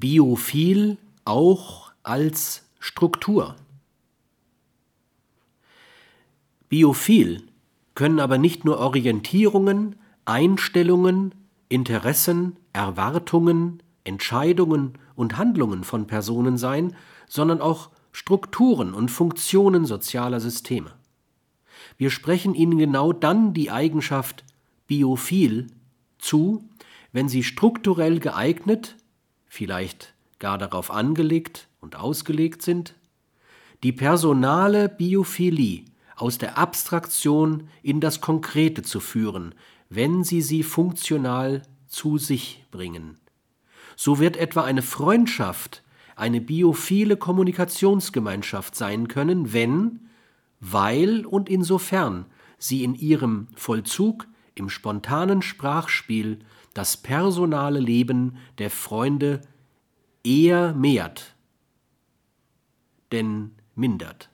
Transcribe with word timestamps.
biophil 0.00 0.98
auch 1.24 1.92
als 2.02 2.68
Struktur. 2.78 3.56
Biophil 6.68 7.42
können 7.94 8.20
aber 8.20 8.38
nicht 8.38 8.64
nur 8.64 8.78
Orientierungen, 8.78 9.96
Einstellungen, 10.24 11.34
Interessen, 11.68 12.56
Erwartungen, 12.72 13.82
Entscheidungen 14.04 14.98
und 15.14 15.36
Handlungen 15.36 15.84
von 15.84 16.06
Personen 16.06 16.56
sein, 16.56 16.96
sondern 17.28 17.60
auch 17.60 17.90
Strukturen 18.12 18.94
und 18.94 19.10
Funktionen 19.10 19.84
sozialer 19.84 20.40
Systeme. 20.40 20.92
Wir 21.96 22.10
sprechen 22.10 22.54
ihnen 22.54 22.78
genau 22.78 23.12
dann 23.12 23.54
die 23.54 23.70
Eigenschaft 23.70 24.44
biophil 24.86 25.68
zu, 26.18 26.68
wenn 27.12 27.28
sie 27.28 27.42
strukturell 27.42 28.18
geeignet, 28.18 28.96
vielleicht 29.52 30.14
gar 30.38 30.56
darauf 30.56 30.90
angelegt 30.90 31.68
und 31.82 31.94
ausgelegt 31.94 32.62
sind, 32.62 32.94
die 33.82 33.92
personale 33.92 34.88
Biophilie 34.88 35.84
aus 36.16 36.38
der 36.38 36.56
Abstraktion 36.56 37.68
in 37.82 38.00
das 38.00 38.22
Konkrete 38.22 38.82
zu 38.82 38.98
führen, 38.98 39.54
wenn 39.90 40.24
sie 40.24 40.40
sie 40.40 40.62
funktional 40.62 41.64
zu 41.86 42.16
sich 42.16 42.64
bringen. 42.70 43.18
So 43.94 44.18
wird 44.18 44.38
etwa 44.38 44.64
eine 44.64 44.80
Freundschaft 44.80 45.82
eine 46.16 46.40
biophile 46.40 47.18
Kommunikationsgemeinschaft 47.18 48.74
sein 48.74 49.06
können, 49.06 49.52
wenn, 49.52 50.08
weil 50.60 51.26
und 51.26 51.50
insofern 51.50 52.24
sie 52.56 52.84
in 52.84 52.94
ihrem 52.94 53.48
Vollzug 53.54 54.26
im 54.54 54.68
spontanen 54.68 55.42
Sprachspiel 55.42 56.40
das 56.74 56.96
personale 56.96 57.80
Leben 57.80 58.38
der 58.58 58.70
Freunde 58.70 59.42
eher 60.24 60.72
mehrt, 60.74 61.34
denn 63.12 63.52
mindert. 63.74 64.31